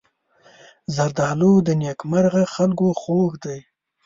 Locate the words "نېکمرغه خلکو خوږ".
1.81-3.31